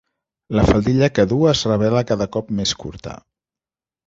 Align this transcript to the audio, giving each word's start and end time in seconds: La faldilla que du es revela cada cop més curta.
La 0.59 0.61
faldilla 0.69 1.09
que 1.17 1.25
du 1.33 1.37
es 1.51 1.61
revela 1.73 2.03
cada 2.13 2.29
cop 2.37 2.51
més 2.63 2.75
curta. 2.87 3.15